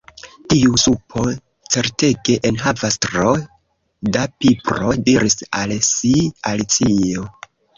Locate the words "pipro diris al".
4.41-5.77